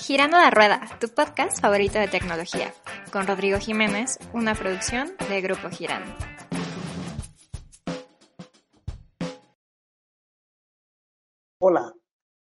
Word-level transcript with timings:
Girando 0.00 0.38
la 0.38 0.50
Rueda, 0.50 0.80
tu 0.98 1.08
podcast 1.08 1.60
favorito 1.60 1.98
de 1.98 2.08
tecnología, 2.08 2.72
con 3.12 3.26
Rodrigo 3.26 3.58
Jiménez, 3.58 4.18
una 4.32 4.54
producción 4.54 5.10
de 5.28 5.42
Grupo 5.42 5.68
Girando. 5.68 6.10
Hola, 11.58 11.94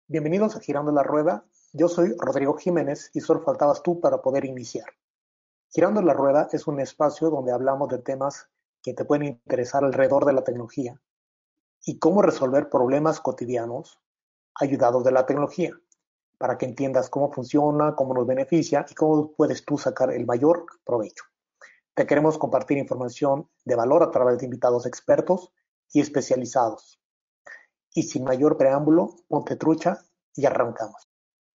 bienvenidos 0.07 0.55
a 0.55 0.59
Girando 0.59 0.91
la 0.91 1.01
Rueda. 1.01 1.43
Yo 1.73 1.89
soy 1.89 2.13
Rodrigo 2.19 2.55
Jiménez 2.55 3.09
y 3.15 3.19
solo 3.19 3.41
faltabas 3.41 3.81
tú 3.81 3.99
para 3.99 4.21
poder 4.21 4.45
iniciar. 4.45 4.85
Girando 5.73 6.03
la 6.03 6.13
Rueda 6.13 6.49
es 6.51 6.67
un 6.67 6.79
espacio 6.79 7.31
donde 7.31 7.51
hablamos 7.51 7.89
de 7.89 7.97
temas 7.97 8.47
que 8.83 8.93
te 8.93 9.05
pueden 9.05 9.25
interesar 9.25 9.83
alrededor 9.83 10.25
de 10.25 10.33
la 10.33 10.43
tecnología 10.43 11.01
y 11.83 11.97
cómo 11.97 12.21
resolver 12.21 12.69
problemas 12.69 13.19
cotidianos 13.19 13.99
ayudados 14.53 15.03
de 15.03 15.11
la 15.11 15.25
tecnología 15.25 15.73
para 16.39 16.57
que 16.57 16.65
entiendas 16.65 17.09
cómo 17.09 17.31
funciona, 17.31 17.95
cómo 17.95 18.13
nos 18.13 18.25
beneficia 18.25 18.85
y 18.89 18.95
cómo 18.95 19.33
puedes 19.33 19.63
tú 19.65 19.77
sacar 19.77 20.11
el 20.11 20.25
mayor 20.25 20.65
provecho. 20.85 21.25
Te 21.93 22.07
queremos 22.07 22.37
compartir 22.37 22.77
información 22.77 23.49
de 23.65 23.75
valor 23.75 24.01
a 24.03 24.09
través 24.09 24.39
de 24.39 24.45
invitados 24.45 24.85
expertos 24.85 25.51
y 25.91 25.99
especializados. 25.99 27.01
Y 27.93 28.03
sin 28.03 28.23
mayor 28.23 28.57
preámbulo, 28.57 29.17
ponte 29.27 29.57
trucha 29.57 29.99
y 30.33 30.45
arrancamos. 30.45 31.09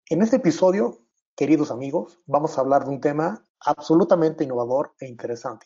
En 0.07 0.21
este 0.21 0.35
episodio, 0.35 0.99
queridos 1.35 1.71
amigos, 1.71 2.21
vamos 2.27 2.55
a 2.55 2.61
hablar 2.61 2.85
de 2.85 2.91
un 2.91 3.01
tema 3.01 3.43
absolutamente 3.59 4.43
innovador 4.43 4.93
e 4.99 5.07
interesante, 5.07 5.65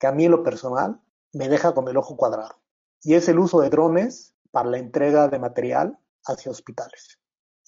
que 0.00 0.08
a 0.08 0.12
mí 0.12 0.24
en 0.24 0.32
lo 0.32 0.42
personal 0.42 1.00
me 1.32 1.48
deja 1.48 1.72
con 1.74 1.86
el 1.86 1.96
ojo 1.96 2.16
cuadrado, 2.16 2.60
y 3.02 3.14
es 3.14 3.28
el 3.28 3.38
uso 3.38 3.60
de 3.60 3.70
drones 3.70 4.34
para 4.50 4.68
la 4.68 4.78
entrega 4.78 5.28
de 5.28 5.38
material 5.38 5.96
hacia 6.24 6.50
hospitales. 6.50 7.20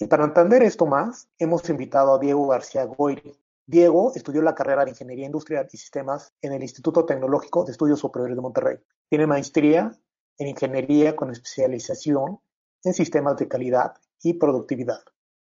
Y 0.03 0.07
para 0.07 0.25
entender 0.25 0.63
esto 0.63 0.87
más, 0.87 1.29
hemos 1.39 1.69
invitado 1.69 2.15
a 2.15 2.19
Diego 2.19 2.47
García 2.49 2.87
Goyri. 2.87 3.39
Diego 3.67 4.13
estudió 4.15 4.41
la 4.41 4.55
carrera 4.55 4.83
de 4.83 4.93
Ingeniería 4.93 5.27
Industrial 5.27 5.69
y 5.71 5.77
Sistemas 5.77 6.33
en 6.41 6.55
el 6.55 6.63
Instituto 6.63 7.05
Tecnológico 7.05 7.65
de 7.65 7.73
Estudios 7.73 8.01
Superiores 8.01 8.35
de 8.35 8.41
Monterrey. 8.41 8.79
Tiene 9.11 9.27
maestría 9.27 9.93
en 10.39 10.49
Ingeniería 10.49 11.15
con 11.15 11.31
especialización 11.31 12.41
en 12.83 12.95
Sistemas 12.95 13.37
de 13.37 13.47
Calidad 13.47 13.93
y 14.23 14.33
Productividad. 14.33 15.03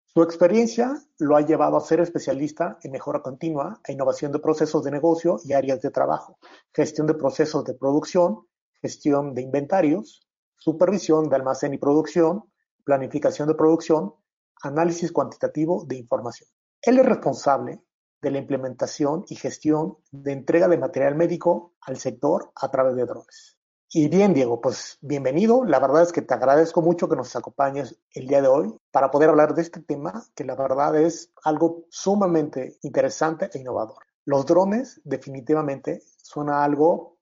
Su 0.08 0.24
experiencia 0.24 1.00
lo 1.20 1.36
ha 1.36 1.42
llevado 1.42 1.78
a 1.78 1.82
ser 1.82 2.00
especialista 2.00 2.80
en 2.82 2.92
mejora 2.92 3.22
continua 3.22 3.80
e 3.88 3.94
innovación 3.94 4.32
de 4.32 4.40
procesos 4.40 4.84
de 4.84 4.90
negocio 4.90 5.40
y 5.44 5.54
áreas 5.54 5.80
de 5.80 5.92
trabajo, 5.92 6.40
gestión 6.74 7.06
de 7.06 7.14
procesos 7.14 7.66
de 7.66 7.76
producción, 7.76 8.48
gestión 8.82 9.36
de 9.36 9.44
inventarios, 9.44 10.28
supervisión 10.58 11.30
de 11.30 11.36
almacén 11.36 11.76
y 11.76 11.78
producción, 11.78 12.46
planificación 12.84 13.48
de 13.48 13.54
producción, 13.54 14.16
análisis 14.62 15.12
cuantitativo 15.12 15.86
de 15.86 15.98
información. 15.98 16.50
Él 16.82 17.00
es 17.00 17.06
responsable 17.06 17.82
de 18.22 18.32
la 18.32 18.38
implementación 18.38 19.26
y 19.28 19.36
gestión 19.36 19.98
de 20.12 20.34
entrega 20.34 20.68
de 20.68 20.78
material 20.78 21.16
médico 21.16 21.74
al 21.82 21.98
sector 21.98 22.52
a 22.56 22.70
través 22.70 22.96
de 22.96 23.06
drones. 23.06 23.58
Y 23.92 24.08
bien, 24.08 24.36
Diego, 24.36 24.62
pues 24.62 25.00
bienvenido. 25.02 25.66
La 25.66 25.80
verdad 25.80 26.04
es 26.04 26.12
que 26.12 26.22
te 26.22 26.34
agradezco 26.34 26.82
mucho 26.82 27.10
que 27.10 27.16
nos 27.16 27.36
acompañes 27.36 28.00
el 28.14 28.28
día 28.28 28.42
de 28.42 28.48
hoy 28.48 28.76
para 28.92 29.10
poder 29.10 29.30
hablar 29.30 29.56
de 29.56 29.64
este 29.64 29.82
tema 29.82 30.24
que 30.36 30.44
la 30.44 30.56
verdad 30.56 30.96
es 30.96 31.32
algo 31.44 31.86
sumamente 31.90 32.78
interesante 32.84 33.50
e 33.52 33.58
innovador. 33.58 33.98
Los 34.26 34.46
drones 34.46 35.02
definitivamente 35.06 36.04
son 36.18 36.52
algo 36.52 37.18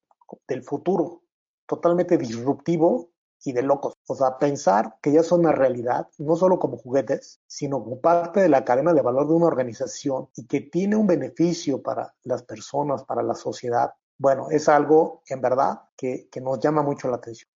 del 0.46 0.62
futuro, 0.62 1.22
totalmente 1.66 2.18
disruptivo 2.18 3.12
y 3.44 3.53
de 3.53 3.62
locos. 3.62 3.94
O 4.08 4.16
sea, 4.16 4.38
pensar 4.38 4.98
que 5.02 5.12
ya 5.12 5.24
son 5.24 5.42
una 5.42 5.52
realidad, 5.52 6.08
no 6.18 6.36
solo 6.36 6.59
como 6.59 6.78
juguetes, 6.78 7.42
sino 7.48 7.84
como 7.84 8.00
parte 8.00 8.40
de 8.40 8.50
la 8.50 8.66
cadena 8.66 8.94
de 8.94 9.02
valor 9.02 9.28
de 9.28 9.34
una 9.34 9.48
organización 9.48 10.30
y 10.36 10.46
que 10.48 10.62
tiene 10.62 10.96
un 10.96 11.08
beneficio 11.08 11.81
para 11.81 12.14
las 12.24 12.44
personas, 12.44 13.03
para 13.03 13.24
la 13.24 13.36
sociedad. 13.36 13.94
Bueno, 14.18 14.48
es 14.50 14.68
algo 14.68 15.22
en 15.28 15.42
verdad 15.42 15.81
que, 15.96 16.28
que 16.30 16.42
nos 16.42 16.59
llama 16.59 16.81
mucho 16.81 17.08
la 17.08 17.18
atención. 17.18 17.50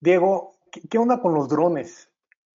Diego, 0.00 0.52
¿qué, 0.70 0.80
¿qué 0.88 0.98
onda 0.98 1.20
con 1.20 1.34
los 1.34 1.48
drones? 1.48 2.10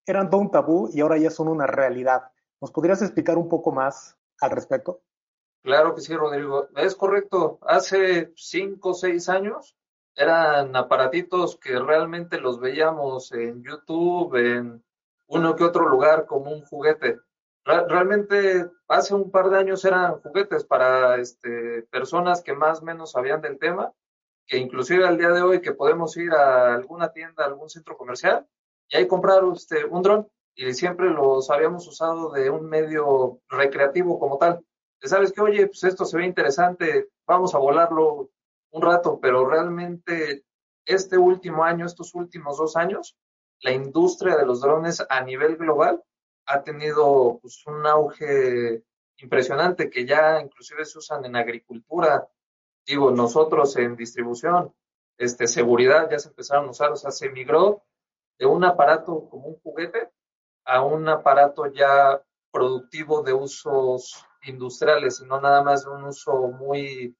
Eran 0.06 0.30
todo 0.30 0.42
un 0.42 0.52
tabú 0.52 0.90
y 0.94 1.02
ahora 1.02 1.18
ya 1.18 1.30
son 1.30 1.48
una 1.48 1.68
realidad. 1.68 2.24
¿Nos 2.60 2.72
podrías 2.72 3.02
explicar 3.02 3.38
un 3.38 3.48
poco 3.48 3.72
más 3.72 4.18
al 4.42 4.52
respecto? 4.52 5.02
Claro 5.64 5.96
que 5.96 6.02
sí, 6.02 6.16
Rodrigo. 6.16 6.68
Es 6.76 6.96
correcto. 6.96 7.60
Hace 7.62 8.32
cinco 8.36 8.90
o 8.90 8.94
seis 8.94 9.28
años 9.30 9.77
eran 10.18 10.76
aparatitos 10.76 11.58
que 11.58 11.80
realmente 11.80 12.40
los 12.40 12.60
veíamos 12.60 13.32
en 13.32 13.64
YouTube, 13.64 14.36
en 14.36 14.84
uno 15.28 15.56
que 15.56 15.64
otro 15.64 15.88
lugar 15.88 16.26
como 16.26 16.52
un 16.52 16.64
juguete. 16.64 17.20
Realmente 17.64 18.68
hace 18.88 19.14
un 19.14 19.30
par 19.30 19.50
de 19.50 19.60
años 19.60 19.86
eran 19.86 20.20
juguetes 20.22 20.66
para 20.66 21.18
este, 21.18 21.84
personas 21.92 22.42
que 22.42 22.54
más 22.54 22.82
o 22.82 22.86
menos 22.86 23.12
sabían 23.12 23.42
del 23.42 23.60
tema, 23.60 23.94
que 24.48 24.58
inclusive 24.58 25.06
al 25.06 25.18
día 25.18 25.30
de 25.30 25.44
hoy 25.44 25.62
que 25.62 25.74
podemos 25.74 26.18
ir 26.18 26.32
a 26.32 26.74
alguna 26.74 27.12
tienda, 27.12 27.44
a 27.44 27.48
algún 27.48 27.70
centro 27.70 27.96
comercial 27.96 28.48
y 28.90 28.98
ahí 28.98 29.06
comprar 29.06 29.44
este, 29.54 29.86
un 29.86 30.02
dron 30.02 30.28
y 30.56 30.74
siempre 30.74 31.12
los 31.12 31.52
habíamos 31.52 31.88
usado 31.88 32.32
de 32.32 32.50
un 32.50 32.68
medio 32.68 33.40
recreativo 33.50 34.18
como 34.18 34.40
tal. 34.40 34.66
Sabes 35.02 35.32
que, 35.32 35.42
oye, 35.42 35.68
pues 35.68 35.84
esto 35.84 36.06
se 36.06 36.18
ve 36.18 36.26
interesante, 36.26 37.10
vamos 37.28 37.54
a 37.54 37.60
volarlo, 37.60 38.32
un 38.72 38.82
rato, 38.82 39.20
pero 39.20 39.48
realmente 39.48 40.44
este 40.86 41.18
último 41.18 41.64
año, 41.64 41.86
estos 41.86 42.16
últimos 42.16 42.58
dos 42.58 42.76
años, 42.76 43.18
la 43.62 43.72
industria 43.72 44.38
de 44.38 44.46
los 44.46 44.62
drones 44.62 45.04
a 45.10 45.22
nivel 45.22 45.58
global 45.58 46.04
ha 46.46 46.62
tenido 46.64 47.40
pues, 47.42 47.66
un 47.66 47.86
auge 47.86 48.84
impresionante 49.18 49.90
que 49.90 50.06
ya 50.06 50.40
inclusive 50.42 50.86
se 50.86 51.00
usan 51.00 51.26
en 51.26 51.36
agricultura, 51.36 52.28
digo, 52.86 53.12
nosotros 53.12 53.76
en 53.78 53.96
distribución, 53.96 54.74
este, 55.18 55.48
seguridad 55.48 56.10
ya 56.10 56.20
se 56.20 56.30
empezaron 56.30 56.68
a 56.68 56.72
usar, 56.72 56.92
o 56.92 56.96
sea, 56.96 57.12
se 57.12 57.30
migró 57.30 57.84
de 58.38 58.46
un 58.46 58.64
aparato 58.64 59.28
como 59.30 59.48
un 59.48 59.60
juguete 59.60 60.12
a 60.66 60.84
un 60.84 61.08
aparato 61.10 61.66
ya 61.68 62.22
productivo 62.52 63.24
de 63.24 63.34
usos 63.34 64.24
industriales 64.44 65.20
y 65.20 65.26
no 65.26 65.42
nada 65.42 65.64
más 65.64 65.84
de 65.84 65.90
un 65.90 66.04
uso 66.04 66.34
muy 66.50 67.16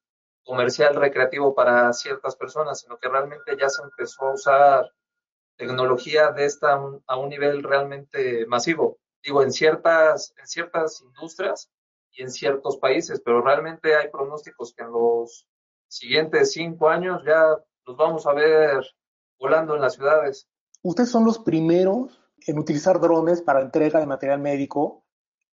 comercial 0.48 0.94
recreativo 0.94 1.54
para 1.54 1.92
ciertas 1.92 2.34
personas, 2.34 2.80
sino 2.80 2.96
que 2.96 3.10
realmente 3.10 3.54
ya 3.60 3.68
se 3.68 3.82
empezó 3.82 4.24
a 4.24 4.32
usar 4.32 4.92
tecnología 5.58 6.32
de 6.32 6.46
esta 6.46 6.80
a 7.06 7.16
un 7.18 7.28
nivel 7.28 7.62
realmente 7.62 8.46
masivo. 8.46 8.96
Digo, 9.22 9.42
en 9.42 9.52
ciertas, 9.52 10.32
en 10.38 10.46
ciertas 10.46 11.02
industrias 11.02 11.70
y 12.12 12.22
en 12.22 12.30
ciertos 12.30 12.78
países, 12.78 13.20
pero 13.22 13.42
realmente 13.42 13.94
hay 13.94 14.08
pronósticos 14.08 14.72
que 14.72 14.84
en 14.84 14.92
los 14.92 15.46
siguientes 15.86 16.52
cinco 16.52 16.88
años 16.88 17.22
ya 17.26 17.54
los 17.84 17.96
vamos 17.98 18.26
a 18.26 18.32
ver 18.32 18.82
volando 19.38 19.74
en 19.74 19.82
las 19.82 19.96
ciudades. 19.96 20.48
Ustedes 20.82 21.10
son 21.10 21.26
los 21.26 21.38
primeros 21.40 22.22
en 22.46 22.58
utilizar 22.58 22.98
drones 23.00 23.42
para 23.42 23.60
entrega 23.60 24.00
de 24.00 24.06
material 24.06 24.40
médico 24.40 25.04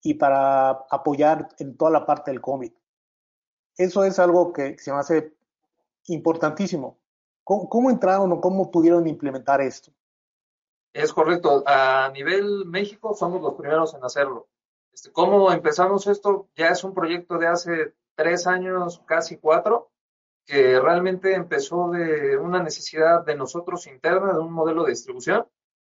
y 0.03 0.15
para 0.15 0.71
apoyar 0.89 1.47
en 1.59 1.77
toda 1.77 1.91
la 1.91 2.05
parte 2.05 2.31
del 2.31 2.41
COVID. 2.41 2.73
Eso 3.77 4.03
es 4.03 4.19
algo 4.19 4.53
que 4.53 4.77
se 4.77 4.91
me 4.91 4.99
hace 4.99 5.33
importantísimo. 6.07 6.97
¿Cómo, 7.43 7.89
entraron 7.89 8.31
o 8.31 8.39
cómo 8.39 8.71
pudieron 8.71 9.07
implementar 9.07 9.61
esto? 9.61 9.91
Es 10.93 11.11
correcto. 11.11 11.63
A 11.65 12.09
nivel 12.13 12.65
México 12.65 13.13
somos 13.13 13.41
los 13.41 13.55
primeros 13.55 13.93
en 13.93 14.03
hacerlo. 14.03 14.47
Este, 14.93 15.11
¿Cómo 15.11 15.51
empezamos 15.51 16.07
esto? 16.07 16.49
Ya 16.55 16.67
es 16.67 16.83
un 16.83 16.93
proyecto 16.93 17.37
de 17.37 17.47
hace 17.47 17.93
tres 18.15 18.47
años, 18.47 19.01
casi 19.05 19.37
cuatro, 19.37 19.91
que 20.45 20.79
realmente 20.79 21.33
empezó 21.33 21.89
de 21.89 22.37
una 22.37 22.61
necesidad 22.61 23.25
de 23.25 23.35
nosotros 23.35 23.87
interna, 23.87 24.33
de 24.33 24.39
un 24.39 24.53
modelo 24.53 24.83
de 24.83 24.91
distribución, 24.91 25.47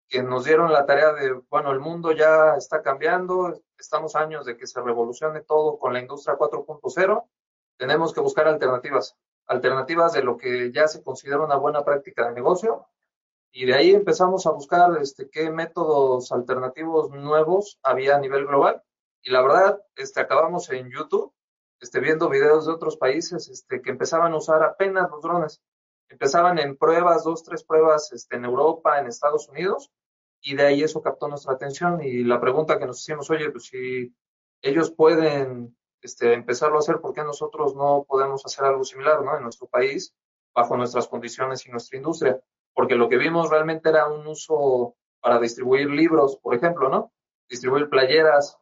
que 0.08 0.22
nos 0.22 0.44
dieron 0.44 0.72
la 0.72 0.86
tarea 0.86 1.12
de, 1.12 1.32
bueno, 1.48 1.72
el 1.72 1.80
mundo 1.80 2.12
ya 2.12 2.54
está 2.56 2.82
cambiando, 2.82 3.60
estamos 3.78 4.14
años 4.14 4.46
de 4.46 4.56
que 4.56 4.66
se 4.66 4.80
revolucione 4.80 5.40
todo 5.42 5.78
con 5.78 5.92
la 5.92 6.00
industria 6.00 6.36
4.0 6.36 7.24
tenemos 7.76 8.12
que 8.12 8.20
buscar 8.20 8.48
alternativas, 8.48 9.16
alternativas 9.46 10.12
de 10.12 10.22
lo 10.22 10.36
que 10.36 10.72
ya 10.72 10.88
se 10.88 11.02
considera 11.02 11.44
una 11.44 11.56
buena 11.56 11.84
práctica 11.84 12.28
de 12.28 12.34
negocio 12.34 12.88
Y 13.52 13.66
de 13.66 13.74
ahí 13.74 13.90
empezamos 13.92 14.46
a 14.46 14.50
buscar 14.50 14.98
este, 15.00 15.30
qué 15.30 15.50
métodos 15.50 16.32
alternativos 16.32 17.10
nuevos 17.10 17.78
había 17.82 18.16
a 18.16 18.20
nivel 18.20 18.46
global. 18.46 18.82
Y 19.22 19.30
la 19.30 19.42
verdad, 19.42 19.82
este, 19.96 20.20
acabamos 20.20 20.68
en 20.70 20.90
YouTube 20.90 21.32
este, 21.80 22.00
viendo 22.00 22.28
videos 22.28 22.66
de 22.66 22.72
otros 22.72 22.96
países 22.96 23.48
este, 23.48 23.82
que 23.82 23.90
empezaban 23.90 24.32
a 24.32 24.36
usar 24.36 24.62
apenas 24.62 25.10
los 25.10 25.22
drones. 25.22 25.62
Empezaban 26.08 26.58
en 26.58 26.76
pruebas, 26.76 27.24
dos, 27.24 27.42
tres 27.42 27.64
pruebas 27.64 28.12
este, 28.12 28.36
en 28.36 28.44
Europa, 28.44 28.98
en 28.98 29.06
Estados 29.06 29.48
Unidos, 29.48 29.90
y 30.40 30.54
de 30.54 30.64
ahí 30.64 30.82
eso 30.82 31.02
captó 31.02 31.28
nuestra 31.28 31.54
atención. 31.54 32.02
Y 32.02 32.24
la 32.24 32.40
pregunta 32.40 32.78
que 32.78 32.86
nos 32.86 33.00
hicimos, 33.00 33.30
oye, 33.30 33.50
pues 33.50 33.66
si 33.66 34.14
ellos 34.62 34.90
pueden 34.90 35.75
este, 36.02 36.32
empezarlo 36.32 36.76
a 36.76 36.80
hacer, 36.80 37.00
¿por 37.00 37.12
qué 37.12 37.22
nosotros 37.22 37.74
no 37.74 38.04
podemos 38.08 38.44
hacer 38.44 38.64
algo 38.64 38.84
similar 38.84 39.22
¿no? 39.22 39.36
en 39.36 39.42
nuestro 39.42 39.66
país, 39.66 40.14
bajo 40.54 40.76
nuestras 40.76 41.08
condiciones 41.08 41.66
y 41.66 41.70
nuestra 41.70 41.96
industria? 41.96 42.40
Porque 42.74 42.94
lo 42.94 43.08
que 43.08 43.16
vimos 43.16 43.50
realmente 43.50 43.88
era 43.88 44.06
un 44.08 44.26
uso 44.26 44.96
para 45.20 45.38
distribuir 45.38 45.90
libros, 45.90 46.36
por 46.36 46.54
ejemplo, 46.54 46.88
¿no? 46.88 47.12
Distribuir 47.48 47.88
playeras, 47.88 48.58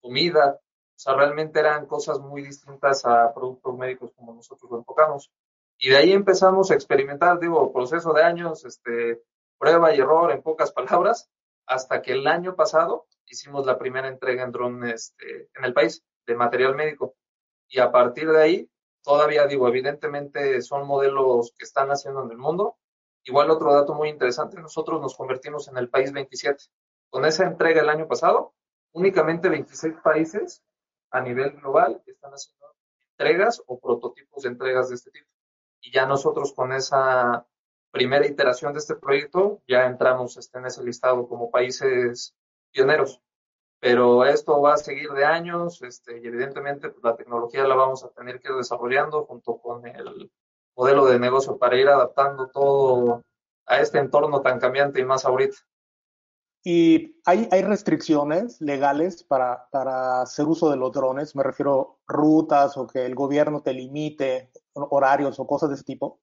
comida, 0.00 0.58
o 0.98 1.00
sea, 1.00 1.14
realmente 1.14 1.60
eran 1.60 1.86
cosas 1.86 2.18
muy 2.18 2.42
distintas 2.42 3.04
a 3.04 3.32
productos 3.32 3.76
médicos 3.76 4.10
como 4.16 4.34
nosotros 4.34 4.70
lo 4.70 4.78
enfocamos. 4.78 5.30
Y 5.78 5.90
de 5.90 5.96
ahí 5.96 6.12
empezamos 6.12 6.70
a 6.70 6.74
experimentar, 6.74 7.38
digo, 7.38 7.72
proceso 7.72 8.12
de 8.12 8.24
años, 8.24 8.64
este, 8.64 9.22
prueba 9.58 9.94
y 9.94 10.00
error 10.00 10.32
en 10.32 10.42
pocas 10.42 10.72
palabras, 10.72 11.30
hasta 11.66 12.02
que 12.02 12.12
el 12.12 12.26
año 12.26 12.56
pasado 12.56 13.06
hicimos 13.26 13.64
la 13.64 13.78
primera 13.78 14.08
entrega 14.08 14.42
en 14.42 14.50
drone 14.50 14.92
este, 14.92 15.50
en 15.54 15.64
el 15.64 15.72
país 15.72 16.02
de 16.28 16.36
material 16.36 16.76
médico. 16.76 17.16
Y 17.68 17.80
a 17.80 17.90
partir 17.90 18.30
de 18.30 18.42
ahí, 18.42 18.70
todavía 19.02 19.46
digo, 19.46 19.66
evidentemente 19.66 20.60
son 20.62 20.86
modelos 20.86 21.54
que 21.58 21.64
están 21.64 21.88
haciendo 21.90 22.22
en 22.22 22.30
el 22.30 22.38
mundo. 22.38 22.76
Igual 23.24 23.50
otro 23.50 23.72
dato 23.72 23.94
muy 23.94 24.10
interesante, 24.10 24.60
nosotros 24.60 25.00
nos 25.00 25.16
convertimos 25.16 25.68
en 25.68 25.78
el 25.78 25.88
país 25.88 26.12
27. 26.12 26.64
Con 27.10 27.24
esa 27.24 27.44
entrega 27.44 27.80
el 27.80 27.88
año 27.88 28.06
pasado, 28.06 28.54
únicamente 28.92 29.48
26 29.48 29.94
países 30.04 30.62
a 31.10 31.20
nivel 31.20 31.52
global 31.52 32.02
están 32.06 32.32
haciendo 32.32 32.66
entregas 33.12 33.62
o 33.66 33.80
prototipos 33.80 34.42
de 34.42 34.50
entregas 34.50 34.90
de 34.90 34.94
este 34.96 35.10
tipo. 35.10 35.28
Y 35.80 35.92
ya 35.92 36.06
nosotros 36.06 36.52
con 36.52 36.72
esa 36.72 37.46
primera 37.90 38.26
iteración 38.26 38.74
de 38.74 38.80
este 38.80 38.96
proyecto 38.96 39.62
ya 39.66 39.86
entramos 39.86 40.36
este, 40.36 40.58
en 40.58 40.66
ese 40.66 40.84
listado 40.84 41.26
como 41.26 41.50
países 41.50 42.34
pioneros. 42.70 43.20
Pero 43.80 44.24
esto 44.24 44.60
va 44.60 44.74
a 44.74 44.78
seguir 44.78 45.10
de 45.10 45.24
años 45.24 45.80
este, 45.82 46.20
y 46.20 46.26
evidentemente 46.26 46.88
pues, 46.90 47.02
la 47.04 47.16
tecnología 47.16 47.66
la 47.66 47.76
vamos 47.76 48.04
a 48.04 48.10
tener 48.10 48.40
que 48.40 48.48
ir 48.48 48.56
desarrollando 48.56 49.24
junto 49.24 49.58
con 49.58 49.86
el 49.86 50.30
modelo 50.76 51.06
de 51.06 51.18
negocio 51.18 51.58
para 51.58 51.76
ir 51.76 51.88
adaptando 51.88 52.48
todo 52.48 53.22
a 53.66 53.80
este 53.80 53.98
entorno 53.98 54.40
tan 54.40 54.58
cambiante 54.58 55.00
y 55.00 55.04
más 55.04 55.24
ahorita. 55.24 55.56
Y 56.64 57.20
hay, 57.24 57.48
hay 57.52 57.62
restricciones 57.62 58.60
legales 58.60 59.22
para, 59.22 59.68
para 59.70 60.22
hacer 60.22 60.46
uso 60.46 60.70
de 60.70 60.76
los 60.76 60.92
drones, 60.92 61.36
me 61.36 61.44
refiero 61.44 62.00
rutas 62.06 62.76
o 62.76 62.86
que 62.86 63.06
el 63.06 63.14
gobierno 63.14 63.62
te 63.62 63.72
limite 63.72 64.50
horarios 64.72 65.38
o 65.38 65.46
cosas 65.46 65.68
de 65.68 65.76
ese 65.76 65.84
tipo. 65.84 66.20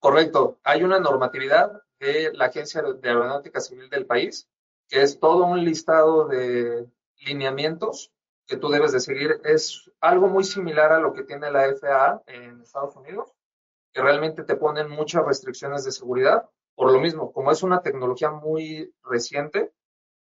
Correcto. 0.00 0.58
Hay 0.64 0.82
una 0.82 0.98
normatividad 0.98 1.80
de 2.00 2.32
la 2.34 2.46
Agencia 2.46 2.82
de 2.82 3.08
Aeronáutica 3.08 3.60
Civil 3.60 3.88
del 3.88 4.04
país, 4.04 4.48
que 4.92 5.00
es 5.00 5.18
todo 5.18 5.46
un 5.46 5.64
listado 5.64 6.28
de 6.28 6.86
lineamientos 7.24 8.12
que 8.46 8.58
tú 8.58 8.68
debes 8.68 8.92
de 8.92 9.00
seguir. 9.00 9.40
Es 9.42 9.90
algo 10.02 10.28
muy 10.28 10.44
similar 10.44 10.92
a 10.92 11.00
lo 11.00 11.14
que 11.14 11.22
tiene 11.22 11.50
la 11.50 11.74
FAA 11.74 12.22
en 12.26 12.60
Estados 12.60 12.94
Unidos, 12.96 13.32
que 13.94 14.02
realmente 14.02 14.44
te 14.44 14.54
ponen 14.54 14.90
muchas 14.90 15.24
restricciones 15.24 15.84
de 15.84 15.92
seguridad 15.92 16.46
por 16.74 16.92
lo 16.92 17.00
mismo, 17.00 17.32
como 17.32 17.50
es 17.50 17.62
una 17.62 17.80
tecnología 17.80 18.30
muy 18.30 18.94
reciente 19.02 19.72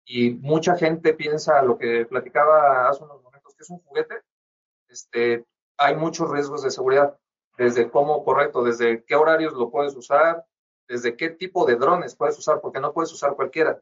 y 0.05 0.33
mucha 0.33 0.77
gente 0.77 1.15
piensa 1.15 1.63
lo 1.63 1.79
que 1.79 2.05
platicaba 2.05 2.91
hace 2.91 3.05
unos 3.05 3.23
momentos, 3.23 3.55
que 3.55 3.63
es 3.63 3.71
un 3.71 3.79
juguete, 3.79 4.21
este, 4.89 5.47
hay 5.79 5.97
muchos 5.97 6.31
riesgos 6.31 6.63
de 6.63 6.71
seguridad, 6.71 7.19
desde 7.57 7.91
cómo 7.91 8.23
correcto, 8.23 8.63
desde 8.63 9.03
qué 9.05 9.15
horarios 9.15 9.55
lo 9.55 9.71
puedes 9.71 9.95
usar, 9.95 10.45
desde 10.89 11.17
qué 11.17 11.31
tipo 11.31 11.65
de 11.65 11.77
drones 11.77 12.17
puedes 12.17 12.39
usar, 12.39 12.61
porque 12.61 12.81
no 12.81 12.93
puedes 12.93 13.13
usar 13.13 13.35
cualquiera. 13.35 13.81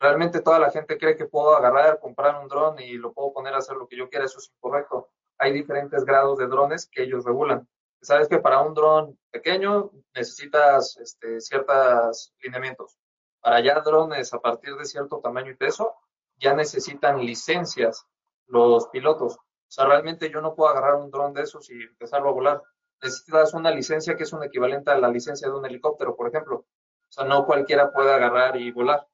Realmente 0.00 0.40
toda 0.40 0.58
la 0.58 0.70
gente 0.70 0.98
cree 0.98 1.16
que 1.16 1.26
puedo 1.26 1.54
agarrar, 1.54 2.00
comprar 2.00 2.40
un 2.40 2.48
dron 2.48 2.80
y 2.80 2.94
lo 2.94 3.12
puedo 3.12 3.32
poner 3.32 3.54
a 3.54 3.58
hacer 3.58 3.76
lo 3.76 3.86
que 3.86 3.96
yo 3.96 4.08
quiera, 4.08 4.24
eso 4.24 4.38
es 4.38 4.50
incorrecto. 4.56 5.10
Hay 5.38 5.52
diferentes 5.52 6.04
grados 6.04 6.38
de 6.38 6.46
drones 6.48 6.88
que 6.90 7.02
ellos 7.02 7.24
regulan 7.24 7.68
sabes 8.02 8.28
que 8.28 8.38
para 8.38 8.62
un 8.62 8.74
dron 8.74 9.18
pequeño 9.30 9.90
necesitas 10.14 10.96
este, 10.98 11.40
ciertos 11.40 12.34
lineamientos. 12.42 12.98
Para 13.40 13.60
ya 13.60 13.80
drones 13.80 14.32
a 14.34 14.40
partir 14.40 14.74
de 14.76 14.84
cierto 14.84 15.20
tamaño 15.20 15.50
y 15.50 15.56
peso, 15.56 15.94
ya 16.36 16.54
necesitan 16.54 17.24
licencias 17.24 18.06
los 18.46 18.88
pilotos. 18.88 19.36
O 19.36 19.72
sea, 19.72 19.86
realmente 19.86 20.30
yo 20.30 20.40
no 20.40 20.54
puedo 20.54 20.70
agarrar 20.70 20.96
un 20.96 21.10
dron 21.10 21.32
de 21.32 21.42
esos 21.42 21.70
y 21.70 21.74
empezarlo 21.74 22.30
a 22.30 22.32
volar. 22.32 22.62
Necesitas 23.02 23.54
una 23.54 23.70
licencia 23.70 24.16
que 24.16 24.24
es 24.24 24.32
un 24.32 24.42
equivalente 24.42 24.90
a 24.90 24.98
la 24.98 25.08
licencia 25.08 25.48
de 25.48 25.54
un 25.54 25.64
helicóptero, 25.64 26.16
por 26.16 26.28
ejemplo. 26.28 26.56
O 26.56 27.12
sea, 27.12 27.24
no 27.24 27.46
cualquiera 27.46 27.92
puede 27.92 28.12
agarrar 28.12 28.56
y 28.56 28.70
volar. 28.72 29.06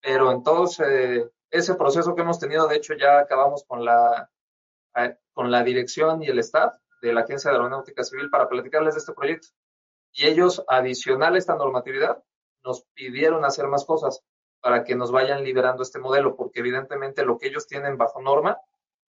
Pero 0.00 0.32
entonces, 0.32 1.30
ese 1.50 1.74
proceso 1.74 2.14
que 2.14 2.22
hemos 2.22 2.38
tenido, 2.38 2.66
de 2.66 2.76
hecho, 2.76 2.94
ya 2.94 3.18
acabamos 3.18 3.64
con 3.64 3.84
la, 3.84 4.30
eh, 4.96 5.16
con 5.32 5.50
la 5.50 5.62
dirección 5.62 6.22
y 6.22 6.26
el 6.26 6.38
staff 6.38 6.74
de 7.02 7.12
la 7.12 7.22
Agencia 7.22 7.50
de 7.50 7.56
Aeronáutica 7.56 8.04
Civil 8.04 8.30
para 8.30 8.48
platicarles 8.48 8.94
de 8.94 9.00
este 9.00 9.12
proyecto. 9.12 9.48
Y 10.12 10.26
ellos, 10.26 10.64
adicional 10.68 11.34
a 11.34 11.38
esta 11.38 11.54
normatividad, 11.54 12.22
nos 12.62 12.84
pidieron 12.94 13.44
hacer 13.44 13.66
más 13.66 13.84
cosas 13.84 14.22
para 14.60 14.84
que 14.84 14.94
nos 14.94 15.10
vayan 15.10 15.42
liberando 15.42 15.82
este 15.82 15.98
modelo, 15.98 16.36
porque 16.36 16.60
evidentemente 16.60 17.24
lo 17.24 17.38
que 17.38 17.48
ellos 17.48 17.66
tienen 17.66 17.96
bajo 17.96 18.20
norma 18.20 18.58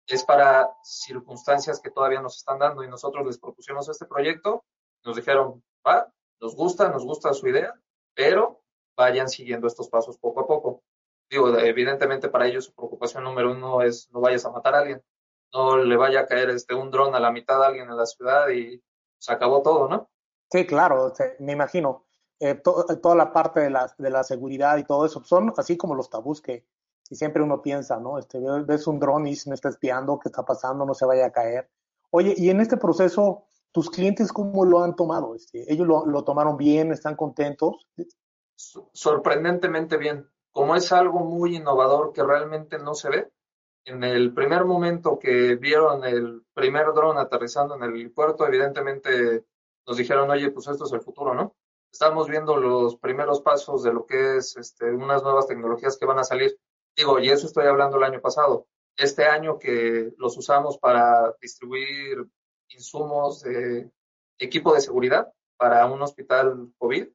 es 0.08 0.24
para 0.24 0.70
circunstancias 0.84 1.80
que 1.80 1.92
todavía 1.92 2.22
nos 2.22 2.38
están 2.38 2.60
dando 2.60 2.84
y 2.84 2.88
nosotros 2.88 3.26
les 3.26 3.38
propusimos 3.38 3.88
este 3.90 4.06
proyecto, 4.06 4.64
nos 5.04 5.16
dijeron, 5.16 5.64
va, 5.86 6.12
nos 6.40 6.56
gusta, 6.56 6.90
nos 6.90 7.06
gusta 7.06 7.34
su 7.34 7.48
idea, 7.48 7.74
pero 8.14 8.61
vayan 9.02 9.28
siguiendo 9.28 9.68
estos 9.68 9.90
pasos 9.90 10.18
poco 10.18 10.42
a 10.42 10.48
poco. 10.48 10.84
Digo, 11.30 11.58
evidentemente 11.58 12.30
para 12.30 12.48
ellos 12.48 12.66
su 12.66 12.74
preocupación 12.74 13.24
número 13.24 13.52
uno 13.52 13.82
es 13.82 14.10
no 14.12 14.20
vayas 14.20 14.46
a 14.46 14.52
matar 14.52 14.76
a 14.76 14.80
alguien, 14.80 15.02
no 15.54 15.78
le 15.78 15.98
vaya 15.98 16.22
a 16.22 16.28
caer 16.28 16.50
este 16.50 16.76
un 16.76 16.92
dron 16.92 17.16
a 17.16 17.20
la 17.20 17.32
mitad 17.32 17.60
de 17.60 17.66
alguien 17.66 17.90
en 17.90 17.98
la 17.98 18.06
ciudad 18.06 18.50
y 18.50 18.82
se 19.18 19.32
acabó 19.32 19.62
todo, 19.62 19.88
¿no? 19.88 20.10
Sí, 20.52 20.66
claro, 20.66 21.14
me 21.40 21.54
imagino. 21.54 22.06
Eh, 22.40 22.56
toda 22.56 23.16
la 23.16 23.32
parte 23.32 23.60
de 23.60 23.70
la, 23.70 23.94
de 23.98 24.10
la 24.10 24.24
seguridad 24.24 24.78
y 24.78 24.84
todo 24.84 25.06
eso 25.06 25.24
son 25.24 25.54
así 25.58 25.78
como 25.78 25.96
los 25.96 26.10
tabús 26.10 26.42
que, 26.42 26.66
siempre 27.04 27.44
uno 27.44 27.62
piensa, 27.62 28.00
¿no? 28.00 28.18
Este, 28.18 28.40
ves 28.66 28.88
un 28.88 28.98
dron 28.98 29.28
y 29.28 29.36
me 29.48 29.56
está 29.56 29.68
espiando, 29.68 30.18
¿qué 30.18 30.30
está 30.30 30.44
pasando? 30.44 30.86
No 30.86 30.94
se 30.94 31.06
vaya 31.06 31.26
a 31.26 31.32
caer. 31.32 31.70
Oye, 32.10 32.34
y 32.38 32.50
en 32.50 32.62
este 32.62 32.78
proceso, 32.78 33.44
¿tus 33.72 33.90
clientes 33.90 34.32
cómo 34.32 34.64
lo 34.64 34.82
han 34.82 34.96
tomado? 34.96 35.36
Este, 35.36 35.72
¿Ellos 35.72 35.88
lo, 35.88 36.06
lo 36.06 36.24
tomaron 36.24 36.56
bien? 36.56 36.92
¿Están 36.92 37.16
contentos? 37.16 37.86
Sorprendentemente 38.94 39.98
bien. 39.98 40.30
Como 40.52 40.76
es 40.76 40.92
algo 40.92 41.20
muy 41.20 41.56
innovador 41.56 42.12
que 42.14 42.24
realmente 42.24 42.78
no 42.78 42.94
se 42.94 43.10
ve, 43.10 43.32
en 43.86 44.04
el 44.04 44.34
primer 44.34 44.66
momento 44.66 45.18
que 45.18 45.56
vieron 45.56 46.04
el 46.04 46.44
primer 46.54 46.88
dron 46.94 47.18
aterrizando 47.18 47.76
en 47.76 47.84
el 47.84 48.12
puerto, 48.12 48.46
evidentemente 48.46 49.46
nos 49.88 49.98
dijeron, 49.98 50.30
oye, 50.30 50.52
pues 50.52 50.68
esto 50.68 50.86
es 50.86 50.92
el 50.92 51.02
futuro, 51.02 51.34
¿no? 51.34 51.56
Estamos 51.92 52.30
viendo 52.30 52.56
los 52.58 52.98
primeros 52.98 53.42
pasos 53.42 53.84
de 53.84 53.92
lo 53.92 54.06
que 54.06 54.38
es 54.38 54.56
este, 54.56 54.92
unas 54.92 55.24
nuevas 55.24 55.48
tecnologías 55.48 55.98
que 55.98 56.06
van 56.06 56.20
a 56.20 56.24
salir. 56.24 56.58
Digo, 56.96 57.20
y 57.20 57.30
eso 57.30 57.48
estoy 57.48 57.66
hablando 57.66 57.98
el 57.98 58.04
año 58.04 58.22
pasado. 58.22 58.68
Este 58.96 59.26
año 59.26 59.58
que 59.58 60.14
los 60.18 60.38
usamos 60.38 60.78
para 60.78 61.36
distribuir 61.42 62.26
insumos 62.70 63.42
de 63.42 63.90
equipo 64.38 64.74
de 64.74 64.82
seguridad 64.82 65.32
para 65.58 65.86
un 65.86 66.02
hospital 66.02 66.72
COVID, 66.78 67.08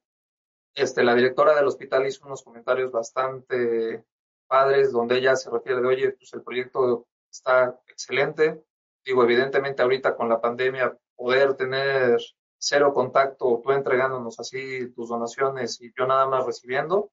este, 0.77 1.03
la 1.03 1.15
directora 1.15 1.55
del 1.55 1.65
hospital 1.65 2.05
hizo 2.05 2.25
unos 2.27 2.43
comentarios 2.43 2.91
bastante 2.91 4.05
padres, 4.45 4.91
donde 4.91 5.17
ella 5.17 5.35
se 5.35 5.49
refiere 5.49 5.81
de, 5.81 5.87
oye, 5.87 6.11
pues 6.11 6.31
el 6.33 6.43
proyecto 6.43 7.07
está 7.31 7.79
excelente. 7.87 8.63
Digo, 9.03 9.23
evidentemente 9.23 9.81
ahorita 9.81 10.15
con 10.15 10.29
la 10.29 10.39
pandemia, 10.39 10.95
poder 11.15 11.55
tener 11.55 12.19
cero 12.59 12.93
contacto, 12.93 13.59
tú 13.63 13.71
entregándonos 13.71 14.39
así 14.39 14.91
tus 14.91 15.09
donaciones 15.09 15.81
y 15.81 15.91
yo 15.97 16.05
nada 16.05 16.27
más 16.27 16.45
recibiendo, 16.45 17.09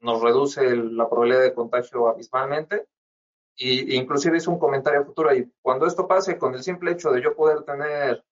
nos 0.00 0.22
reduce 0.22 0.74
la 0.74 1.06
probabilidad 1.06 1.42
de 1.42 1.54
contagio 1.54 2.08
abismalmente. 2.08 2.86
Y 3.54 3.96
inclusive 3.96 4.38
hizo 4.38 4.50
un 4.50 4.58
comentario 4.58 5.04
futuro 5.04 5.34
y 5.34 5.52
cuando 5.60 5.86
esto 5.86 6.08
pase, 6.08 6.38
con 6.38 6.54
el 6.54 6.62
simple 6.62 6.92
hecho 6.92 7.10
de 7.10 7.22
yo 7.22 7.36
poder 7.36 7.64
tener 7.64 8.24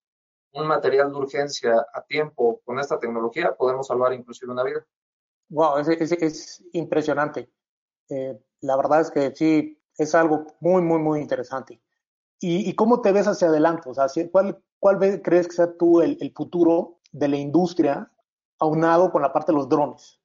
un 0.52 0.66
material 0.66 1.10
de 1.10 1.18
urgencia 1.18 1.86
a 1.92 2.02
tiempo 2.02 2.60
con 2.64 2.78
esta 2.78 2.98
tecnología, 2.98 3.54
podemos 3.56 3.86
salvar 3.86 4.12
inclusive 4.12 4.52
una 4.52 4.64
vida. 4.64 4.84
Wow, 5.48 5.78
es, 5.78 5.88
es 5.88 6.64
impresionante. 6.72 7.50
Eh, 8.08 8.38
la 8.60 8.76
verdad 8.76 9.00
es 9.00 9.10
que 9.10 9.34
sí, 9.34 9.82
es 9.96 10.14
algo 10.14 10.46
muy, 10.60 10.82
muy, 10.82 10.98
muy 10.98 11.20
interesante. 11.20 11.80
¿Y, 12.44 12.74
cómo 12.74 13.00
te 13.00 13.12
ves 13.12 13.28
hacia 13.28 13.48
adelante? 13.48 13.88
O 13.88 13.94
sea, 13.94 14.06
¿cuál, 14.32 14.60
cuál 14.80 15.22
crees 15.22 15.46
que 15.46 15.54
sea 15.54 15.76
tú 15.76 16.00
el, 16.00 16.32
futuro 16.34 16.98
de 17.12 17.28
la 17.28 17.36
industria 17.36 18.10
aunado 18.58 19.12
con 19.12 19.22
la 19.22 19.32
parte 19.32 19.52
de 19.52 19.58
los 19.58 19.68
drones? 19.68 20.20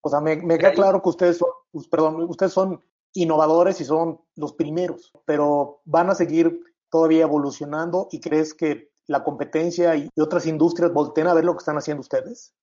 O 0.00 0.08
sea, 0.08 0.20
me, 0.20 0.40
queda 0.58 0.72
claro 0.72 1.00
que 1.00 1.08
ustedes 1.08 1.38
son, 1.38 1.48
perdón, 1.88 2.22
ustedes 2.28 2.52
son 2.52 2.82
innovadores 3.12 3.80
y 3.80 3.84
son 3.84 4.20
los 4.34 4.54
primeros, 4.54 5.12
pero 5.24 5.82
van 5.84 6.10
a 6.10 6.16
seguir 6.16 6.60
todavía 6.90 7.22
evolucionando 7.22 8.08
y 8.10 8.20
crees 8.20 8.52
que 8.52 8.90
la 9.06 9.22
competencia 9.22 9.96
y 9.96 10.08
otras 10.16 10.46
industrias 10.46 10.92
volteen 10.92 11.26
a 11.26 11.34
ver 11.34 11.44
lo 11.44 11.52
que 11.52 11.60
están 11.60 11.78
haciendo 11.78 12.00
ustedes? 12.00 12.54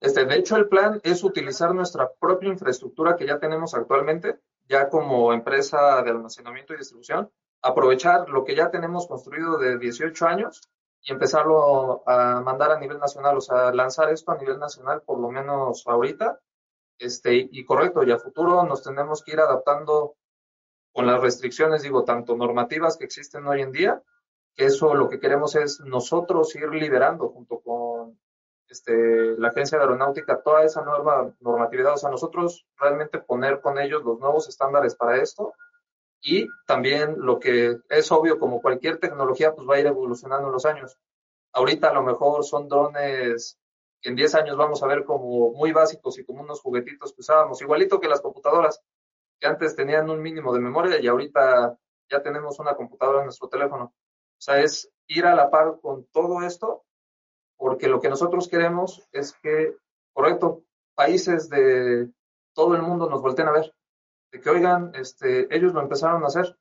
Este, 0.00 0.24
de 0.24 0.36
hecho, 0.36 0.56
el 0.56 0.68
plan 0.68 1.00
es 1.02 1.24
utilizar 1.24 1.74
nuestra 1.74 2.12
propia 2.12 2.50
infraestructura 2.50 3.16
que 3.16 3.26
ya 3.26 3.38
tenemos 3.38 3.74
actualmente, 3.74 4.38
ya 4.68 4.88
como 4.88 5.32
empresa 5.32 6.02
de 6.02 6.10
almacenamiento 6.10 6.74
y 6.74 6.78
distribución, 6.78 7.30
aprovechar 7.62 8.28
lo 8.28 8.44
que 8.44 8.54
ya 8.54 8.70
tenemos 8.70 9.06
construido 9.06 9.56
de 9.56 9.78
18 9.78 10.26
años 10.26 10.60
y 11.00 11.12
empezarlo 11.12 12.02
a 12.06 12.40
mandar 12.42 12.72
a 12.72 12.78
nivel 12.78 12.98
nacional, 12.98 13.38
o 13.38 13.40
sea, 13.40 13.72
lanzar 13.72 14.10
esto 14.10 14.32
a 14.32 14.36
nivel 14.36 14.58
nacional 14.58 15.02
por 15.02 15.18
lo 15.18 15.30
menos 15.30 15.86
ahorita. 15.86 16.38
Este, 16.98 17.48
y 17.50 17.64
correcto, 17.64 18.04
y 18.04 18.12
a 18.12 18.18
futuro 18.18 18.62
nos 18.64 18.82
tenemos 18.82 19.22
que 19.22 19.32
ir 19.32 19.40
adaptando 19.40 20.16
con 20.92 21.06
las 21.06 21.20
restricciones, 21.20 21.82
digo, 21.82 22.04
tanto 22.04 22.36
normativas 22.36 22.96
que 22.96 23.04
existen 23.04 23.46
hoy 23.46 23.62
en 23.62 23.72
día, 23.72 24.02
eso 24.56 24.94
lo 24.94 25.08
que 25.08 25.20
queremos 25.20 25.56
es 25.56 25.80
nosotros 25.80 26.54
ir 26.54 26.68
liderando 26.70 27.28
junto 27.28 27.60
con 27.60 28.18
este, 28.68 29.36
la 29.38 29.48
Agencia 29.48 29.78
de 29.78 29.84
Aeronáutica 29.84 30.42
toda 30.42 30.64
esa 30.64 30.82
nueva 30.82 31.32
normatividad, 31.40 31.94
o 31.94 31.96
sea, 31.96 32.10
nosotros 32.10 32.66
realmente 32.76 33.18
poner 33.18 33.60
con 33.60 33.78
ellos 33.78 34.02
los 34.04 34.18
nuevos 34.18 34.48
estándares 34.48 34.94
para 34.94 35.20
esto 35.20 35.54
y 36.20 36.48
también 36.66 37.16
lo 37.18 37.38
que 37.38 37.76
es 37.88 38.10
obvio, 38.10 38.38
como 38.38 38.62
cualquier 38.62 38.98
tecnología, 38.98 39.54
pues 39.54 39.68
va 39.68 39.74
a 39.74 39.80
ir 39.80 39.86
evolucionando 39.86 40.46
en 40.46 40.52
los 40.52 40.64
años. 40.64 40.96
Ahorita 41.52 41.90
a 41.90 41.94
lo 41.94 42.02
mejor 42.02 42.44
son 42.44 42.68
drones 42.68 43.58
que 44.00 44.08
en 44.08 44.16
10 44.16 44.34
años 44.34 44.56
vamos 44.56 44.82
a 44.82 44.86
ver 44.86 45.04
como 45.04 45.52
muy 45.52 45.72
básicos 45.72 46.18
y 46.18 46.24
como 46.24 46.42
unos 46.42 46.60
juguetitos 46.60 47.12
que 47.12 47.20
usábamos, 47.20 47.60
igualito 47.60 48.00
que 48.00 48.08
las 48.08 48.20
computadoras, 48.20 48.80
que 49.38 49.46
antes 49.46 49.76
tenían 49.76 50.10
un 50.10 50.20
mínimo 50.20 50.52
de 50.52 50.60
memoria 50.60 51.00
y 51.00 51.06
ahorita 51.06 51.78
ya 52.10 52.22
tenemos 52.22 52.58
una 52.58 52.74
computadora 52.74 53.20
en 53.20 53.26
nuestro 53.26 53.48
teléfono. 53.48 53.94
O 54.38 54.42
sea, 54.44 54.60
es 54.60 54.90
ir 55.06 55.26
a 55.26 55.34
la 55.34 55.50
par 55.50 55.78
con 55.80 56.04
todo 56.06 56.42
esto, 56.42 56.84
porque 57.56 57.88
lo 57.88 58.00
que 58.00 58.08
nosotros 58.08 58.48
queremos 58.48 59.06
es 59.12 59.32
que, 59.42 59.76
correcto, 60.12 60.64
países 60.94 61.48
de 61.48 62.10
todo 62.52 62.74
el 62.74 62.82
mundo 62.82 63.08
nos 63.08 63.22
volteen 63.22 63.48
a 63.48 63.52
ver. 63.52 63.74
Que, 64.30 64.50
oigan, 64.50 64.92
este, 64.94 65.54
ellos 65.54 65.72
lo 65.72 65.80
empezaron 65.80 66.24
a 66.24 66.26
hacer, 66.26 66.58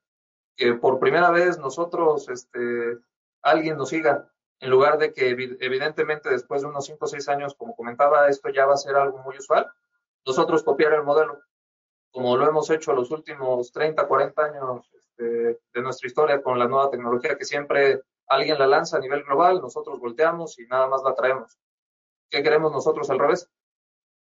que 0.56 0.74
por 0.74 1.00
primera 1.00 1.32
vez 1.32 1.58
nosotros, 1.58 2.30
este, 2.30 3.00
alguien 3.42 3.78
nos 3.78 3.90
siga, 3.90 4.30
en 4.60 4.70
lugar 4.70 4.98
de 4.98 5.12
que 5.12 5.30
evidentemente 5.30 6.30
después 6.30 6.62
de 6.62 6.68
unos 6.68 6.86
5 6.86 7.04
o 7.04 7.08
6 7.08 7.28
años, 7.30 7.56
como 7.56 7.76
comentaba, 7.76 8.28
esto 8.30 8.50
ya 8.50 8.66
va 8.66 8.76
a 8.76 8.78
ser 8.78 8.96
algo 8.96 9.18
muy 9.20 9.38
usual, 9.38 9.70
nosotros 10.26 10.64
copiar 10.64 10.94
el 10.94 11.04
modelo, 11.04 11.42
como 12.12 12.38
lo 12.38 12.48
hemos 12.48 12.70
hecho 12.70 12.94
los 12.94 13.12
últimos 13.12 13.72
30, 13.72 14.08
40 14.08 14.42
años 14.42 14.90
de 15.24 15.82
nuestra 15.82 16.08
historia 16.08 16.42
con 16.42 16.60
la 16.60 16.68
nueva 16.68 16.90
tecnología, 16.90 17.38
que 17.38 17.46
siempre 17.46 18.02
alguien 18.28 18.58
la 18.58 18.68
lanza 18.68 18.98
a 18.98 19.00
nivel 19.00 19.24
global, 19.24 19.62
nosotros 19.62 20.00
volteamos 20.00 20.60
y 20.60 20.66
nada 20.66 20.88
más 20.88 21.04
la 21.04 21.14
traemos. 21.16 21.58
¿Qué 22.30 22.42
queremos 22.42 22.72
nosotros 22.72 23.10
al 23.10 23.20
revés? 23.20 23.50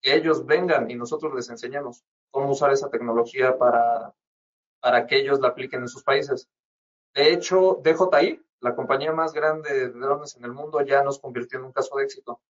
Que 0.01 0.15
ellos 0.15 0.47
vengan 0.47 0.91
y 0.91 0.95
nosotros 0.95 1.35
les 1.35 1.49
enseñemos 1.49 2.03
cómo 2.31 2.51
usar 2.51 2.73
esa 2.73 2.91
tecnología 2.91 3.57
para, 3.57 4.15
para 4.81 5.07
que 5.07 5.17
ellos 5.17 5.41
la 5.41 5.49
apliquen 5.49 5.83
en 5.83 5.89
sus 5.89 6.03
países. 6.03 6.49
De 7.15 7.33
hecho, 7.33 7.81
DJI, 7.83 8.43
la 8.61 8.75
compañía 8.75 9.13
más 9.13 9.33
grande 9.33 9.73
de 9.73 9.89
drones 9.89 10.37
en 10.37 10.45
el 10.45 10.53
mundo, 10.53 10.81
ya 10.83 11.03
nos 11.03 11.19
convirtió 11.19 11.59
en 11.59 11.67
un 11.67 11.73
caso 11.73 11.97
de 11.97 12.05
éxito, 12.05 12.41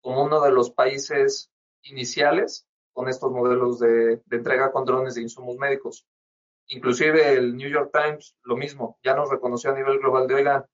como 0.00 0.22
uno 0.22 0.40
de 0.40 0.52
los 0.52 0.70
países 0.70 1.50
iniciales 1.82 2.66
con 2.92 3.08
estos 3.08 3.30
modelos 3.30 3.78
de, 3.78 4.22
entrega 4.30 4.72
con 4.72 4.84
drones 4.84 5.14
de 5.14 5.22
insumos 5.22 5.56
médicos. 5.56 6.06
Inclusive 6.68 7.34
el 7.34 7.56
New 7.56 7.70
York 7.70 7.90
Times, 7.92 8.36
lo 8.42 8.56
mismo, 8.56 8.98
ya 9.02 9.14
nos 9.14 9.30
reconoció 9.30 9.70
a 9.70 9.74
nivel 9.74 9.98
global 9.98 10.26
de, 10.26 10.34
oigan, 10.34 10.64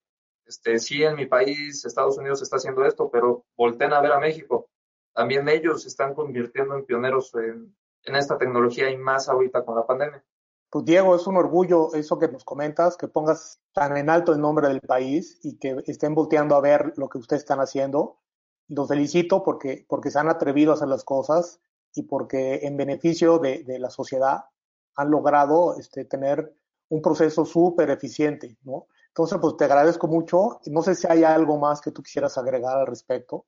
este, 0.47 0.79
sí 0.79 1.03
en 1.03 1.17
mi 1.17 1.27
país, 1.27 1.85
Estados 1.85 2.19
Unidos 2.19 2.43
está 2.43 2.57
haciendo 2.57 2.85
esto, 2.85 3.11
pero 3.11 3.45
volteen 3.57 3.93
a 3.93 4.01
ver 4.01 4.13
a 4.13 4.19
México. 4.19 4.69
También 5.15 5.49
ellos 5.49 5.83
se 5.83 5.89
están 5.89 6.15
convirtiendo 6.15 6.75
en 6.75 6.85
pioneros 6.85 7.35
en, 7.35 7.77
en 8.05 8.17
esta 8.17 8.39
tecnología 8.39 8.91
y 8.91 8.97
más 8.97 9.29
ahorita 9.29 9.65
con 9.65 9.77
la 9.77 9.87
pandemia. 9.87 10.25
Pues 10.71 10.87
Diego, 10.87 11.15
es 11.15 11.27
un 11.27 11.37
orgullo 11.37 11.93
eso 11.95 12.19
que 12.19 12.29
nos 12.29 12.45
comentas, 12.45 12.97
que 12.97 13.07
pongas 13.07 13.61
tan 13.75 13.95
en 13.99 14.09
alto 14.09 14.33
el 14.33 14.41
nombre 14.41 14.69
del 14.69 14.81
país 14.81 15.39
y 15.43 15.59
que 15.59 15.77
estén 15.87 16.15
volteando 16.15 16.57
a 16.57 16.63
ver 16.63 16.95
lo 16.97 17.11
que 17.11 17.19
ustedes 17.19 17.43
están 17.43 17.61
haciendo. 17.61 18.21
Los 18.69 18.89
felicito 18.89 19.43
porque, 19.43 19.85
porque 19.87 20.11
se 20.11 20.19
han 20.19 20.31
atrevido 20.31 20.71
a 20.71 20.75
hacer 20.77 20.89
las 20.89 21.05
cosas 21.05 21.61
y 21.95 22.05
porque 22.05 22.61
en 22.63 22.79
beneficio 22.79 23.39
de, 23.39 23.65
de 23.65 23.79
la 23.79 23.91
sociedad 23.91 24.47
han 24.97 25.11
logrado 25.11 25.77
este, 25.79 26.05
tener 26.05 26.55
un 26.89 27.03
proceso 27.03 27.45
súper 27.45 27.91
eficiente, 27.91 28.57
¿no? 28.63 28.87
Entonces, 29.09 29.39
pues 29.41 29.57
te 29.57 29.65
agradezco 29.65 30.07
mucho. 30.07 30.61
No 30.67 30.83
sé 30.83 30.95
si 30.95 31.07
hay 31.07 31.25
algo 31.25 31.59
más 31.59 31.81
que 31.81 31.91
tú 31.91 32.03
quisieras 32.03 32.39
agregar 32.39 32.79
al 32.79 32.87
respecto 32.87 33.47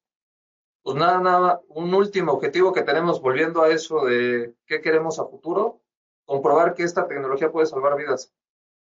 pues 0.85 0.97
nada, 0.99 1.19
nada, 1.19 1.63
un 1.69 1.95
último 1.95 2.33
objetivo 2.33 2.71
que 2.75 2.83
tenemos, 2.83 3.23
volviendo 3.23 3.63
a 3.63 3.71
eso 3.71 4.05
de 4.05 4.55
qué 4.67 4.83
queremos 4.83 5.19
a 5.19 5.25
futuro, 5.25 5.81
comprobar 6.27 6.75
que 6.75 6.83
esta 6.83 7.09
tecnología 7.09 7.51
puede 7.51 7.67
salvar 7.67 7.97
vidas. 7.97 8.31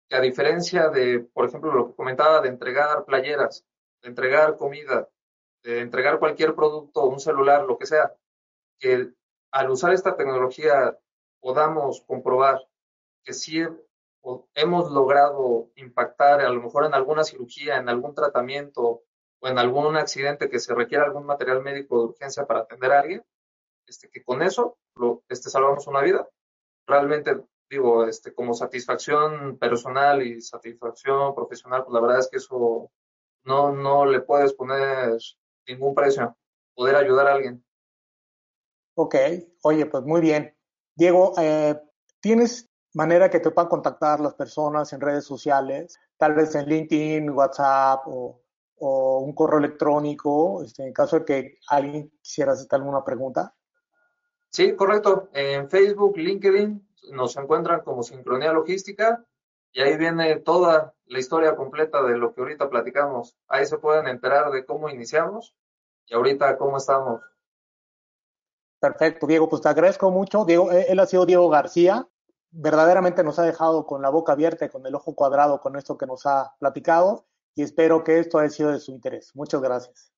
Que 0.09 0.15
a 0.15 0.21
diferencia 0.21 0.89
de, 0.89 1.19
por 1.19 1.45
ejemplo, 1.45 1.71
lo 1.71 1.87
que 1.89 1.95
comentaba 1.95 2.41
de 2.41 2.49
entregar 2.49 3.05
playeras, 3.05 3.65
de 4.01 4.09
entregar 4.09 4.57
comida, 4.57 5.09
de 5.61 5.81
entregar 5.81 6.17
cualquier 6.17 6.55
producto, 6.55 7.05
un 7.05 7.19
celular, 7.19 7.65
lo 7.65 7.77
que 7.77 7.85
sea, 7.85 8.15
que 8.79 9.13
al 9.51 9.69
usar 9.69 9.93
esta 9.93 10.15
tecnología 10.15 10.97
podamos 11.41 12.01
comprobar 12.07 12.61
que 13.23 13.33
sí 13.33 13.61
hemos 14.53 14.91
logrado 14.91 15.71
impactar 15.75 16.41
a 16.41 16.49
lo 16.49 16.61
mejor 16.61 16.85
en 16.85 16.93
alguna 16.93 17.23
cirugía, 17.23 17.77
en 17.77 17.89
algún 17.89 18.13
tratamiento, 18.15 19.03
o 19.41 19.47
en 19.47 19.57
algún 19.57 19.97
accidente 19.97 20.49
que 20.49 20.59
se 20.59 20.73
requiera 20.73 21.03
algún 21.03 21.25
material 21.25 21.61
médico 21.61 21.97
de 21.97 22.05
urgencia 22.05 22.45
para 22.45 22.61
atender 22.61 22.91
a 22.91 22.99
alguien, 22.99 23.23
este, 23.87 24.09
que 24.09 24.23
con 24.23 24.41
eso 24.41 24.77
lo, 24.95 25.23
este, 25.27 25.49
salvamos 25.49 25.87
una 25.87 26.01
vida. 26.01 26.29
Realmente, 26.87 27.41
digo, 27.69 28.05
este, 28.05 28.33
como 28.33 28.53
satisfacción 28.53 29.57
personal 29.57 30.21
y 30.21 30.41
satisfacción 30.41 31.33
profesional, 31.33 31.83
pues 31.83 31.93
la 31.93 32.01
verdad 32.01 32.19
es 32.19 32.29
que 32.29 32.37
eso 32.37 32.91
no, 33.43 33.71
no 33.73 34.05
le 34.05 34.21
puedes 34.21 34.53
poner 34.53 35.17
ningún 35.67 35.95
precio, 35.95 36.37
poder 36.75 36.95
ayudar 36.95 37.27
a 37.27 37.33
alguien. 37.33 37.65
Ok, 38.95 39.15
oye, 39.63 39.85
pues 39.87 40.03
muy 40.03 40.21
bien. 40.21 40.55
Diego, 41.01 41.33
eh, 41.39 41.81
¿tienes 42.19 42.69
manera 42.93 43.27
que 43.27 43.39
te 43.39 43.49
puedan 43.49 43.69
contactar 43.69 44.19
las 44.19 44.35
personas 44.35 44.93
en 44.93 45.01
redes 45.01 45.25
sociales, 45.25 45.99
tal 46.15 46.35
vez 46.35 46.53
en 46.53 46.69
LinkedIn, 46.69 47.27
WhatsApp 47.31 48.03
o 48.05 48.39
un 48.77 49.33
correo 49.33 49.57
electrónico, 49.57 50.61
este, 50.63 50.85
en 50.85 50.93
caso 50.93 51.17
de 51.17 51.25
que 51.25 51.57
alguien 51.69 52.11
quisiera 52.21 52.51
hacer 52.51 52.67
alguna 52.73 53.03
pregunta. 53.03 53.55
Sí, 54.51 54.75
correcto. 54.75 55.29
En 55.33 55.71
Facebook, 55.71 56.17
LinkedIn, 56.17 56.87
nos 57.13 57.35
encuentran 57.35 57.81
como 57.81 58.03
Sincronía 58.03 58.53
Logística 58.53 59.25
y 59.71 59.81
ahí 59.81 59.97
viene 59.97 60.35
toda 60.41 60.93
la 61.07 61.17
historia 61.17 61.55
completa 61.55 62.03
de 62.03 62.15
lo 62.15 62.31
que 62.35 62.41
ahorita 62.41 62.69
platicamos. 62.69 63.35
Ahí 63.47 63.65
se 63.65 63.79
pueden 63.79 64.07
enterar 64.07 64.51
de 64.51 64.65
cómo 64.65 64.87
iniciamos 64.87 65.55
y 66.05 66.13
ahorita 66.13 66.59
cómo 66.59 66.77
estamos. 66.77 67.21
Perfecto, 68.81 69.27
Diego, 69.27 69.47
pues 69.47 69.61
te 69.61 69.69
agradezco 69.69 70.09
mucho. 70.09 70.43
Diego, 70.43 70.71
él 70.71 70.99
ha 70.99 71.05
sido 71.05 71.27
Diego 71.27 71.47
García. 71.49 72.07
Verdaderamente 72.49 73.23
nos 73.23 73.37
ha 73.37 73.43
dejado 73.43 73.85
con 73.85 74.01
la 74.01 74.09
boca 74.09 74.33
abierta 74.33 74.65
y 74.65 74.69
con 74.69 74.83
el 74.87 74.95
ojo 74.95 75.13
cuadrado 75.13 75.61
con 75.61 75.75
esto 75.75 75.99
que 75.99 76.07
nos 76.07 76.25
ha 76.25 76.55
platicado 76.57 77.27
y 77.53 77.61
espero 77.61 78.03
que 78.03 78.17
esto 78.17 78.39
haya 78.39 78.49
sido 78.49 78.71
de 78.71 78.79
su 78.79 78.91
interés. 78.91 79.35
Muchas 79.35 79.61
gracias. 79.61 80.11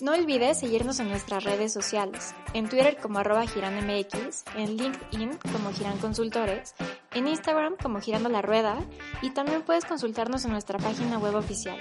No 0.00 0.12
olvides 0.12 0.58
seguirnos 0.58 1.00
en 1.00 1.08
nuestras 1.08 1.44
redes 1.44 1.72
sociales, 1.72 2.34
en 2.52 2.68
Twitter 2.68 2.98
como 3.00 3.20
arroba 3.20 3.46
giranmx, 3.46 4.44
en 4.54 4.76
LinkedIn 4.76 5.38
como 5.50 5.72
Giran 5.72 5.96
Consultores, 5.96 6.74
en 7.14 7.26
Instagram 7.26 7.76
como 7.82 8.02
Girando 8.02 8.28
la 8.28 8.42
Rueda 8.42 8.76
y 9.22 9.30
también 9.30 9.62
puedes 9.62 9.86
consultarnos 9.86 10.44
en 10.44 10.52
nuestra 10.52 10.78
página 10.78 11.18
web 11.18 11.36
oficial 11.36 11.78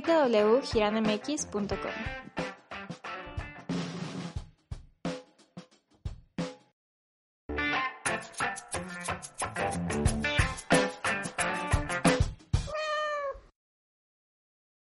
www.giranmx.com. 0.00 2.43